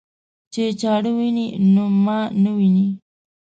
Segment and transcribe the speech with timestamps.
[0.53, 2.87] چې چاړه ويني نو ما نه ويني.